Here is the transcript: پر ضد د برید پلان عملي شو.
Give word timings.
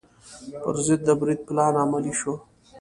پر 0.61 0.75
ضد 0.85 1.01
د 1.07 1.09
برید 1.19 1.39
پلان 1.47 1.73
عملي 1.83 2.13
شو. 2.19 2.33